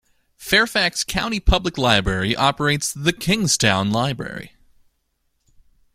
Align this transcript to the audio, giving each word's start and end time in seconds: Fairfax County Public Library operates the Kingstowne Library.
Fairfax 0.37 1.03
County 1.03 1.39
Public 1.39 1.77
Library 1.77 2.35
operates 2.35 2.91
the 2.91 3.13
Kingstowne 3.13 3.91
Library. 3.93 4.55